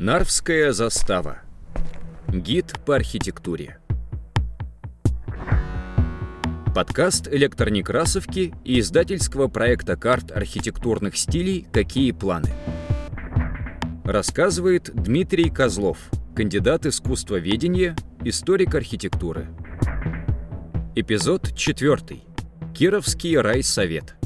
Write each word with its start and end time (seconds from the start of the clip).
Нарвская 0.00 0.72
застава. 0.72 1.38
Гид 2.26 2.74
по 2.84 2.96
архитектуре. 2.96 3.78
Подкаст 6.74 7.28
электронекрасовки 7.28 8.52
и 8.64 8.80
издательского 8.80 9.46
проекта 9.46 9.94
карт 9.94 10.32
архитектурных 10.32 11.16
стилей 11.16 11.68
«Какие 11.72 12.10
планы?». 12.10 12.50
Рассказывает 14.04 14.90
Дмитрий 14.92 15.48
Козлов, 15.48 15.98
кандидат 16.34 16.86
искусствоведения, 16.86 17.94
историк 18.24 18.74
архитектуры. 18.74 19.46
Эпизод 20.96 21.54
4. 21.54 22.20
Кировский 22.74 23.38
райсовет. 23.38 24.16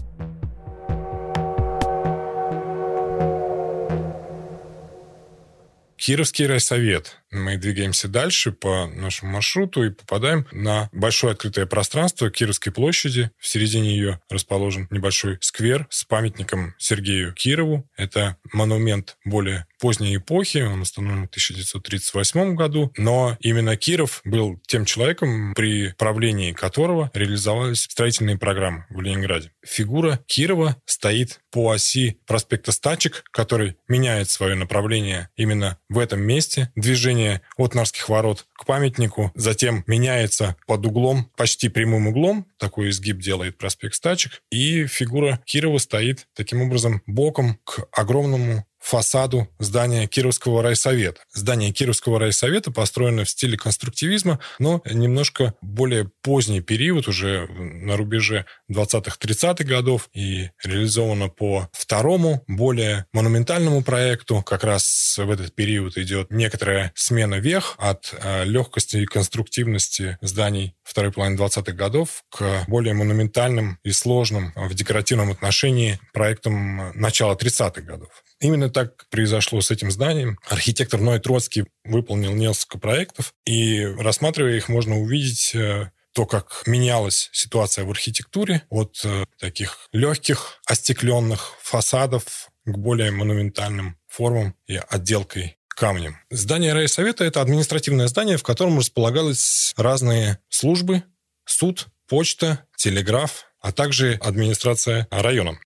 Кировский 6.09 6.47
райсовет. 6.47 7.18
Мы 7.31 7.57
двигаемся 7.59 8.09
дальше 8.09 8.53
по 8.53 8.87
нашему 8.87 9.33
маршруту 9.33 9.85
и 9.85 9.91
попадаем 9.91 10.47
на 10.51 10.89
большое 10.93 11.33
открытое 11.33 11.67
пространство 11.67 12.31
Кировской 12.31 12.73
площади. 12.73 13.31
В 13.39 13.47
середине 13.47 13.91
ее 13.91 14.21
расположен 14.31 14.89
небольшой 14.91 15.39
сквер 15.41 15.87
с 15.91 16.05
памятником 16.05 16.75
Сергею 16.79 17.35
Кирову. 17.35 17.89
Это 17.97 18.37
монумент 18.53 19.19
более 19.25 19.67
поздней 19.79 20.17
эпохи, 20.17 20.59
он 20.59 20.81
установлен 20.81 21.27
в 21.27 21.31
1938 21.31 22.55
году, 22.55 22.93
но 22.97 23.37
именно 23.41 23.77
Киров 23.77 24.21
был 24.25 24.61
тем 24.67 24.85
человеком, 24.85 25.55
при 25.55 25.93
правлении 25.99 26.53
которого 26.53 27.11
реализовались 27.15 27.85
строительные 27.85 28.39
программы 28.39 28.87
в 28.91 29.01
Ленинграде. 29.01 29.53
Фигура 29.65 30.21
Кирова 30.27 30.77
стоит 30.85 31.41
по 31.51 31.71
оси 31.73 32.19
проспекта 32.27 32.73
Стачек, 32.73 33.25
который 33.31 33.77
меняет 33.87 34.31
свое 34.31 34.55
направление 34.55 35.29
именно 35.37 35.79
в 35.89 35.99
этом 35.99 36.21
месте. 36.21 36.73
Движение 37.19 37.41
от 37.57 37.75
Нарских 37.75 38.09
ворот 38.09 38.47
к 38.53 38.65
памятнику, 38.65 39.33
затем 39.35 39.83
меняется 39.89 40.55
под 40.69 40.87
углом, 40.87 41.29
почти 41.37 41.69
прямым 41.69 42.07
углом, 42.07 42.47
такой 42.59 42.91
изгиб 42.91 43.19
делает 43.19 43.59
проспект 43.59 43.97
Стачек, 43.97 44.41
и 44.53 44.87
фигура 44.87 45.41
Кирова 45.45 45.79
стоит 45.79 46.29
таким 46.35 46.63
образом 46.63 47.03
боком 47.07 47.59
к 47.65 47.89
огромному 47.91 48.68
фасаду 48.89 49.49
здания 49.59 50.07
Кировского 50.07 50.63
райсовета. 50.63 51.21
Здание 51.35 51.73
Кировского 51.73 52.19
райсовета 52.19 52.71
построено 52.71 53.25
в 53.25 53.29
стиле 53.29 53.59
конструктивизма, 53.59 54.41
но 54.59 54.81
немножко 54.91 55.53
более 55.61 56.11
поздний 56.23 56.63
период, 56.63 57.07
уже 57.07 57.47
на 57.49 57.99
рубеже 57.99 58.47
20-30-х 58.73 59.65
годов, 59.65 60.09
и 60.15 60.49
реализовано 60.65 61.29
по 61.29 61.69
второму, 61.73 62.43
более 62.49 63.05
монументальному 63.13 63.83
проекту. 63.83 64.43
Как 64.43 64.65
раз 64.65 65.19
в 65.19 65.31
этот 65.31 65.55
период 65.55 65.99
идет 65.99 66.31
некоторая 66.31 66.91
смена 66.95 67.35
вех 67.35 67.75
от 67.77 68.15
э, 68.19 68.45
легкости 68.45 68.97
и 68.97 69.05
конструктивности 69.05 70.17
зданий 70.23 70.75
второй 70.83 71.13
половины 71.13 71.37
20-х 71.39 71.73
годов 71.73 72.25
к 72.31 72.65
более 72.67 72.95
монументальным 72.95 73.79
и 73.85 73.91
сложным 73.91 74.55
в 74.57 74.73
декоративном 74.73 75.31
отношении 75.31 76.01
проектам 76.15 76.93
начала 76.95 77.35
30-х 77.35 77.83
годов. 77.83 78.25
Именно 78.41 78.71
так 78.71 79.07
произошло 79.11 79.61
с 79.61 79.71
этим 79.71 79.91
зданием. 79.91 80.39
Архитектор 80.49 81.01
Ной 81.01 81.19
Троцкий 81.19 81.65
выполнил 81.85 82.35
несколько 82.35 82.79
проектов, 82.79 83.35
и 83.45 83.85
рассматривая 83.85 84.57
их, 84.57 84.69
можно 84.69 84.99
увидеть 84.99 85.55
э, 85.55 85.91
то, 86.13 86.27
как 86.27 86.63
менялась 86.67 87.31
ситуация 87.33 87.85
в 87.85 87.91
архитектуре 87.91 88.63
от 88.71 89.01
э, 89.05 89.25
таких 89.39 89.89
легких 89.93 90.61
остекленных 90.67 91.55
фасадов 91.63 92.51
к 92.65 92.77
более 92.77 93.11
монументальным 93.11 93.99
формам 94.07 94.55
и 94.67 94.81
отделкой 94.89 95.59
камнем. 95.69 96.19
Здание 96.31 96.73
райсовета– 96.73 97.25
это 97.27 97.41
административное 97.41 98.09
здание, 98.09 98.37
в 98.37 98.43
котором 98.43 98.79
располагались 98.79 99.73
разные 99.77 100.39
службы, 100.49 101.05
суд, 101.45 101.87
почта, 102.09 102.67
телеграф, 102.77 103.47
а 103.61 103.73
также 103.73 104.15
администрация 104.15 105.07
района. 105.11 105.59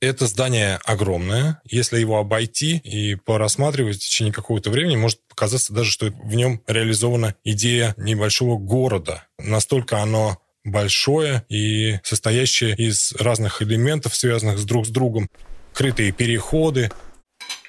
Это 0.00 0.26
здание 0.26 0.80
огромное. 0.84 1.60
Если 1.64 2.00
его 2.00 2.18
обойти 2.18 2.78
и 2.78 3.16
порассматривать 3.16 3.96
в 3.96 4.00
течение 4.00 4.32
какого-то 4.32 4.70
времени, 4.70 4.96
может 4.96 5.20
показаться 5.28 5.74
даже, 5.74 5.90
что 5.90 6.06
в 6.06 6.34
нем 6.34 6.62
реализована 6.66 7.34
идея 7.44 7.94
небольшого 7.98 8.56
города. 8.56 9.24
Настолько 9.38 10.00
оно 10.00 10.38
большое 10.64 11.44
и 11.50 11.98
состоящее 12.02 12.74
из 12.74 13.12
разных 13.12 13.60
элементов, 13.60 14.16
связанных 14.16 14.58
с 14.58 14.64
друг 14.64 14.86
с 14.86 14.88
другом. 14.88 15.28
Крытые 15.74 16.12
переходы, 16.12 16.90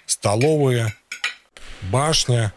столовые, 0.06 0.94
башня, 1.92 2.53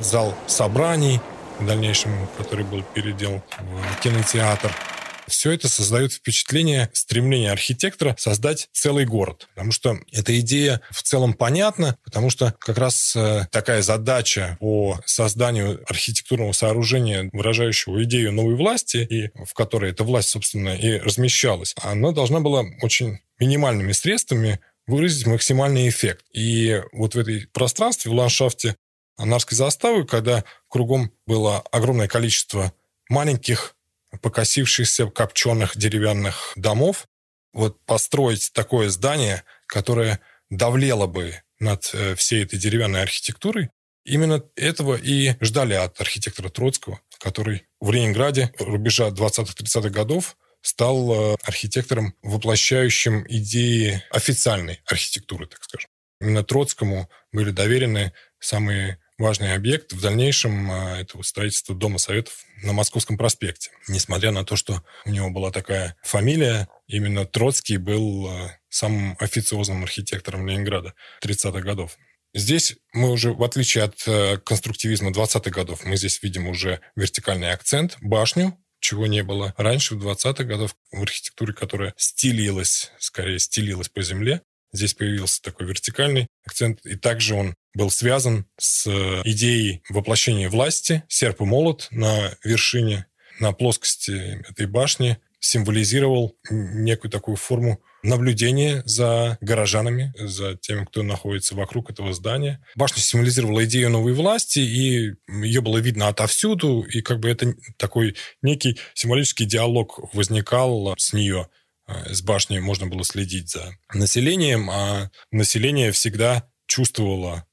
зал 0.00 0.32
собраний, 0.46 1.20
в 1.58 1.66
дальнейшем, 1.66 2.28
который 2.38 2.64
был 2.64 2.84
переделан 2.94 3.42
в 3.58 4.00
кинотеатр– 4.00 4.72
все 5.28 5.52
это 5.52 5.68
создает 5.68 6.12
впечатление 6.12 6.90
стремления 6.92 7.52
архитектора 7.52 8.14
создать 8.18 8.68
целый 8.72 9.04
город. 9.04 9.48
Потому 9.54 9.72
что 9.72 9.98
эта 10.12 10.38
идея 10.40 10.80
в 10.90 11.02
целом 11.02 11.34
понятна, 11.34 11.96
потому 12.04 12.30
что 12.30 12.54
как 12.58 12.78
раз 12.78 13.14
э, 13.16 13.46
такая 13.50 13.82
задача 13.82 14.56
по 14.60 15.00
созданию 15.04 15.84
архитектурного 15.88 16.52
сооружения, 16.52 17.30
выражающего 17.32 18.02
идею 18.04 18.32
новой 18.32 18.56
власти, 18.56 18.98
и 18.98 19.30
в 19.44 19.54
которой 19.54 19.92
эта 19.92 20.04
власть, 20.04 20.30
собственно, 20.30 20.74
и 20.76 20.98
размещалась, 20.98 21.74
она 21.82 22.12
должна 22.12 22.40
была 22.40 22.64
очень 22.82 23.18
минимальными 23.38 23.92
средствами 23.92 24.60
выразить 24.86 25.26
максимальный 25.26 25.88
эффект. 25.88 26.24
И 26.32 26.82
вот 26.92 27.14
в 27.14 27.18
этой 27.18 27.46
пространстве, 27.52 28.10
в 28.10 28.14
ландшафте 28.14 28.76
Нарской 29.18 29.56
заставы, 29.56 30.04
когда 30.04 30.44
кругом 30.68 31.12
было 31.26 31.60
огромное 31.72 32.08
количество 32.08 32.72
маленьких 33.08 33.74
покосившихся 34.22 35.06
копченых 35.06 35.76
деревянных 35.76 36.52
домов, 36.56 37.06
вот 37.52 37.84
построить 37.84 38.52
такое 38.52 38.88
здание, 38.88 39.44
которое 39.66 40.20
давлело 40.50 41.06
бы 41.06 41.42
над 41.58 41.90
э, 41.92 42.14
всей 42.14 42.44
этой 42.44 42.58
деревянной 42.58 43.02
архитектурой, 43.02 43.70
именно 44.04 44.42
этого 44.56 44.96
и 44.96 45.34
ждали 45.40 45.74
от 45.74 46.00
архитектора 46.00 46.48
Троцкого, 46.48 47.00
который 47.18 47.66
в 47.80 47.90
Ленинграде 47.90 48.52
рубежа 48.58 49.08
20-30-х 49.08 49.90
годов 49.90 50.36
стал 50.62 51.34
э, 51.34 51.36
архитектором, 51.44 52.14
воплощающим 52.22 53.24
идеи 53.28 54.02
официальной 54.10 54.80
архитектуры, 54.86 55.46
так 55.46 55.62
скажем. 55.62 55.90
Именно 56.20 56.42
Троцкому 56.42 57.08
были 57.32 57.50
доверены 57.50 58.12
самые 58.40 58.98
важный 59.18 59.54
объект. 59.54 59.92
В 59.92 60.00
дальнейшем 60.00 60.70
а, 60.70 61.00
это 61.00 61.20
строительство 61.22 61.74
Дома 61.74 61.98
Советов 61.98 62.34
на 62.62 62.72
Московском 62.72 63.18
проспекте. 63.18 63.70
Несмотря 63.88 64.30
на 64.30 64.44
то, 64.44 64.56
что 64.56 64.82
у 65.04 65.10
него 65.10 65.30
была 65.30 65.50
такая 65.50 65.96
фамилия, 66.02 66.68
именно 66.86 67.26
Троцкий 67.26 67.76
был 67.76 68.28
а, 68.28 68.58
самым 68.68 69.16
официозным 69.18 69.82
архитектором 69.82 70.46
Ленинграда 70.46 70.94
30-х 71.22 71.60
годов. 71.60 71.98
Здесь 72.34 72.76
мы 72.92 73.10
уже, 73.10 73.32
в 73.32 73.42
отличие 73.42 73.84
от 73.84 74.06
э, 74.06 74.36
конструктивизма 74.38 75.10
20-х 75.10 75.50
годов, 75.50 75.84
мы 75.84 75.96
здесь 75.96 76.22
видим 76.22 76.46
уже 76.46 76.80
вертикальный 76.94 77.50
акцент, 77.52 77.96
башню, 78.02 78.56
чего 78.80 79.06
не 79.06 79.22
было 79.22 79.54
раньше, 79.56 79.94
в 79.94 80.06
20-х 80.06 80.44
годах, 80.44 80.70
в 80.92 81.02
архитектуре, 81.02 81.52
которая 81.52 81.94
стилилась, 81.96 82.92
скорее 82.98 83.38
стилилась 83.38 83.88
по 83.88 84.02
земле. 84.02 84.42
Здесь 84.72 84.94
появился 84.94 85.42
такой 85.42 85.66
вертикальный 85.66 86.28
акцент, 86.44 86.84
и 86.84 86.96
также 86.96 87.34
он 87.34 87.54
был 87.74 87.90
связан 87.90 88.46
с 88.58 88.86
э, 88.86 89.22
идеей 89.24 89.82
воплощения 89.88 90.50
власти. 90.50 91.04
Серп 91.08 91.42
и 91.42 91.44
молот 91.44 91.88
на 91.90 92.34
вершине, 92.44 93.06
на 93.40 93.52
плоскости 93.52 94.44
этой 94.48 94.66
башни 94.66 95.18
символизировал 95.40 96.36
некую 96.50 97.10
такую 97.10 97.36
форму 97.36 97.80
наблюдения 98.02 98.82
за 98.84 99.38
горожанами, 99.40 100.12
за 100.18 100.56
теми, 100.56 100.84
кто 100.84 101.02
находится 101.02 101.54
вокруг 101.54 101.90
этого 101.90 102.12
здания. 102.12 102.64
Башня 102.74 103.02
символизировала 103.02 103.64
идею 103.64 103.90
новой 103.90 104.12
власти, 104.12 104.60
и 104.60 105.14
ее 105.28 105.60
было 105.60 105.78
видно 105.78 106.08
отовсюду, 106.08 106.82
и 106.82 107.00
как 107.00 107.20
бы 107.20 107.28
это 107.28 107.54
такой 107.76 108.16
некий 108.42 108.78
символический 108.94 109.46
диалог 109.46 110.12
возникал 110.14 110.94
с 110.96 111.12
нее. 111.12 111.48
Э, 111.88 112.12
с 112.12 112.22
башни 112.22 112.58
можно 112.58 112.86
было 112.86 113.04
следить 113.04 113.50
за 113.50 113.76
населением, 113.92 114.70
а 114.70 115.10
население 115.30 115.90
всегда 115.92 116.48
чувствовало 116.66 117.46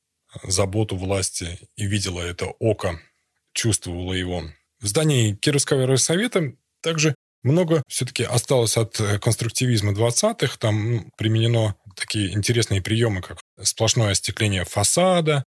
заботу 0.44 0.98
власти 0.98 1.60
и 1.76 1.86
видела 1.86 2.22
это 2.22 2.48
око, 2.60 3.00
чувствовала 3.54 4.14
его. 4.14 4.44
В 4.82 4.88
здании 4.88 5.34
Кировского 5.36 5.88
райсовета 5.88 6.54
также 6.82 7.16
много 7.44 7.84
все-таки 7.88 8.24
осталось 8.24 8.76
от 8.76 9.00
э, 9.00 9.20
конструктивизма 9.20 9.94
20-х. 9.94 10.58
Там 10.58 11.12
применено 11.18 11.76
такие 11.96 12.34
интересные 12.34 12.82
приемы, 12.82 13.22
как 13.22 13.40
сплошное 13.62 14.12
остекление 14.12 14.66
фасада. 14.66 15.44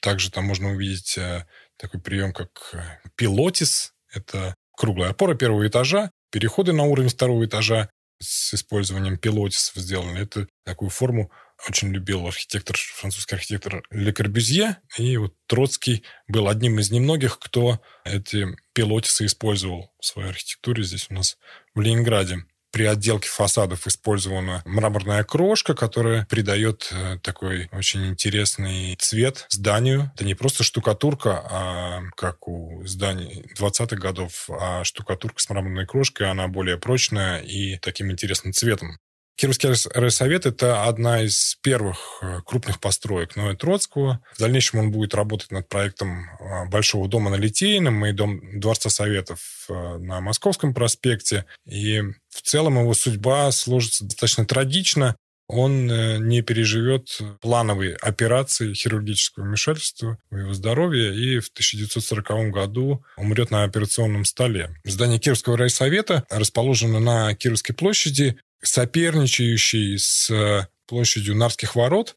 Также 0.00 0.30
там 0.30 0.44
можно 0.44 0.70
увидеть 0.70 1.16
э, 1.16 1.46
такой 1.76 2.00
прием, 2.00 2.32
как 2.32 2.48
э, 2.72 3.08
пилотис. 3.16 3.92
Это 4.12 4.54
круглая 4.76 5.10
опора 5.10 5.34
первого 5.34 5.66
этажа, 5.66 6.10
переходы 6.30 6.72
на 6.72 6.84
уровень 6.84 7.10
второго 7.10 7.44
этажа 7.44 7.88
с 8.22 8.54
использованием 8.54 9.18
пилотисов 9.18 9.76
сделаны. 9.76 10.18
Это 10.18 10.48
такую 10.64 10.90
форму 10.90 11.30
очень 11.68 11.92
любил 11.92 12.26
архитектор, 12.26 12.76
французский 12.76 13.34
архитектор 13.34 13.82
Ле 13.90 14.12
Корбюзье. 14.12 14.78
И 14.98 15.16
вот 15.16 15.34
Троцкий 15.46 16.02
был 16.26 16.48
одним 16.48 16.78
из 16.78 16.90
немногих, 16.90 17.38
кто 17.38 17.80
эти 18.04 18.46
пилотисы 18.72 19.26
использовал 19.26 19.92
в 20.00 20.06
своей 20.06 20.30
архитектуре 20.30 20.82
здесь 20.82 21.06
у 21.10 21.14
нас 21.14 21.36
в 21.74 21.80
Ленинграде 21.80 22.44
при 22.72 22.84
отделке 22.84 23.28
фасадов 23.28 23.86
использована 23.86 24.62
мраморная 24.64 25.22
крошка, 25.24 25.74
которая 25.74 26.26
придает 26.26 26.88
э, 26.90 27.18
такой 27.22 27.68
очень 27.70 28.06
интересный 28.06 28.96
цвет 28.98 29.46
зданию. 29.50 30.10
Это 30.14 30.24
не 30.24 30.34
просто 30.34 30.64
штукатурка, 30.64 31.42
а 31.50 32.00
как 32.16 32.48
у 32.48 32.82
зданий 32.84 33.44
20-х 33.58 33.96
годов, 33.96 34.48
а 34.48 34.82
штукатурка 34.84 35.40
с 35.40 35.48
мраморной 35.50 35.86
крошкой, 35.86 36.30
она 36.30 36.48
более 36.48 36.78
прочная 36.78 37.40
и 37.40 37.76
таким 37.78 38.10
интересным 38.10 38.52
цветом. 38.52 38.98
Кировский 39.36 39.70
райсовет– 39.94 40.46
это 40.46 40.84
одна 40.84 41.22
из 41.22 41.56
первых 41.62 42.18
э, 42.20 42.40
крупных 42.44 42.80
построек 42.80 43.34
Ноя 43.34 43.56
Троцкого. 43.56 44.20
В 44.34 44.38
дальнейшем 44.38 44.80
он 44.80 44.90
будет 44.92 45.14
работать 45.14 45.50
над 45.50 45.68
проектом 45.68 46.26
э, 46.38 46.66
Большого 46.68 47.08
дома 47.08 47.30
на 47.30 47.36
Литейном 47.36 48.04
и 48.04 48.12
дом 48.12 48.40
Дворца 48.60 48.90
Советов 48.90 49.66
э, 49.68 49.72
на 49.98 50.20
Московском 50.20 50.74
проспекте. 50.74 51.46
И 51.66 52.02
в 52.28 52.42
целом 52.42 52.78
его 52.78 52.92
судьба 52.94 53.50
сложится 53.52 54.04
достаточно 54.04 54.44
трагично. 54.44 55.16
Он 55.48 55.86
не 56.28 56.40
переживет 56.40 57.18
плановые 57.42 57.96
операции 57.96 58.72
хирургического 58.72 59.44
вмешательства 59.44 60.16
в 60.30 60.36
его 60.36 60.54
здоровье 60.54 61.14
и 61.14 61.40
в 61.40 61.48
1940 61.48 62.50
году 62.50 63.04
умрет 63.18 63.50
на 63.50 63.64
операционном 63.64 64.24
столе. 64.24 64.74
Здание 64.84 65.18
Кировского 65.18 65.58
райсовета 65.58 66.24
расположено 66.30 67.00
на 67.00 67.34
Кировской 67.34 67.74
площади 67.74 68.38
соперничающий 68.62 69.98
с 69.98 70.30
э, 70.30 70.66
площадью 70.86 71.36
Нарских 71.36 71.74
ворот. 71.74 72.16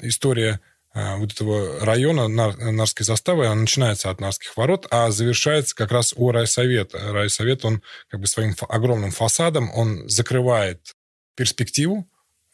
История 0.00 0.60
э, 0.94 1.16
вот 1.16 1.32
этого 1.32 1.84
района 1.84 2.28
Нарской 2.28 3.04
заставы, 3.04 3.46
она 3.46 3.62
начинается 3.62 4.10
от 4.10 4.20
Нарских 4.20 4.56
ворот, 4.56 4.86
а 4.90 5.10
завершается 5.10 5.74
как 5.74 5.90
раз 5.90 6.14
у 6.16 6.30
райсовета. 6.30 7.12
Райсовет, 7.12 7.64
он 7.64 7.82
как 8.08 8.20
бы 8.20 8.26
своим 8.26 8.54
огромным 8.68 9.10
фасадом, 9.10 9.70
он 9.74 10.08
закрывает 10.08 10.94
перспективу 11.36 12.08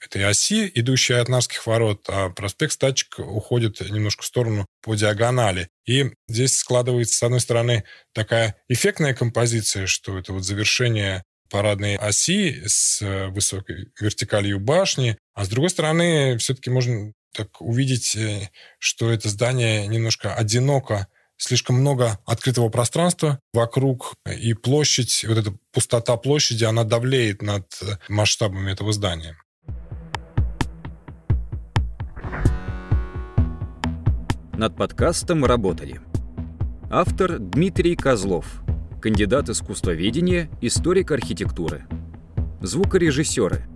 этой 0.05 0.25
оси, 0.25 0.71
идущей 0.75 1.19
от 1.19 1.29
Нарских 1.29 1.67
ворот, 1.67 2.05
а 2.09 2.31
проспект 2.31 2.75
Стачек 2.75 3.19
уходит 3.19 3.81
немножко 3.81 4.23
в 4.23 4.27
сторону 4.27 4.67
по 4.83 4.95
диагонали. 4.95 5.69
И 5.87 6.11
здесь 6.29 6.59
складывается, 6.59 7.17
с 7.17 7.23
одной 7.23 7.41
стороны, 7.41 7.85
такая 8.13 8.57
эффектная 8.69 9.15
композиция, 9.15 9.87
что 9.87 10.19
это 10.19 10.33
вот 10.33 10.45
завершение 10.45 11.25
парадной 11.55 11.95
оси 11.95 12.65
с 12.67 13.01
э, 13.01 13.29
высокой 13.29 13.93
вертикалью 14.01 14.59
башни, 14.59 15.17
а 15.35 15.45
с 15.45 15.49
другой 15.49 15.71
стороны, 15.71 16.37
все-таки 16.39 16.69
можно 16.69 17.13
так 17.33 17.63
увидеть, 17.63 18.17
э, 18.17 18.51
что 18.81 19.09
это 19.09 19.29
здание 19.29 19.87
немножко 19.87 20.35
одиноко, 20.35 21.07
слишком 21.37 21.77
много 21.77 22.19
открытого 22.27 22.71
пространства 22.71 23.39
вокруг, 23.53 24.15
и 24.29 24.53
площадь, 24.55 25.25
вот 25.29 25.39
эта 25.39 25.55
пустота 25.71 26.17
площади, 26.17 26.65
она 26.65 26.83
давлеет 26.83 27.41
над 27.41 27.67
э, 27.83 27.99
масштабами 28.09 28.73
этого 28.73 28.93
здания. 28.93 29.37
Над 34.55 34.77
подкастом 34.77 35.45
работали 35.45 36.01
автор 36.91 37.39
Дмитрий 37.39 37.95
Козлов– 37.95 38.61
кандидат 39.05 39.51
искусствоведения, 39.51 40.49
историк 40.63 41.11
архитектуры. 41.11 41.85
Звукорежиссеры 42.63 43.67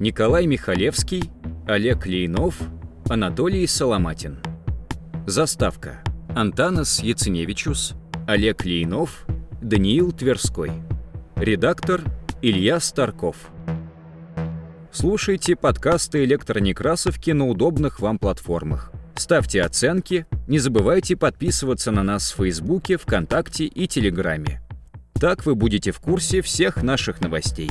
Николай 0.00 0.46
Михалевский, 0.46 1.30
Олег 1.66 2.06
Лейнов, 2.06 2.58
Анатолий 3.06 3.66
Соломатин. 3.66 4.38
Заставка 5.26 6.02
Антанас 6.34 7.02
Яценевичус, 7.02 7.96
Олег 8.26 8.64
Лейнов, 8.64 9.26
Даниил 9.60 10.10
Тверской. 10.10 10.72
Редактор 11.36 12.00
Илья 12.40 12.80
Старков. 12.80 13.36
Слушайте 14.90 15.54
подкасты 15.54 16.24
«Электронекрасовки» 16.24 17.32
на 17.32 17.46
удобных 17.46 18.00
вам 18.00 18.18
платформах. 18.18 18.90
Ставьте 19.16 19.60
оценки, 19.60 20.24
не 20.46 20.58
забывайте 20.58 21.14
подписываться 21.14 21.90
на 21.90 22.02
нас 22.02 22.32
в 22.32 22.36
Фейсбуке, 22.36 22.96
ВКонтакте 22.96 23.66
и 23.66 23.86
Телеграме. 23.86 24.62
Так 25.20 25.44
вы 25.44 25.56
будете 25.56 25.90
в 25.90 25.98
курсе 25.98 26.42
всех 26.42 26.82
наших 26.82 27.20
новостей. 27.20 27.70